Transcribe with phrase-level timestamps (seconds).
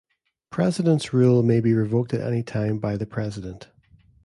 [0.49, 3.67] President's rule can be revoked anytime by the President.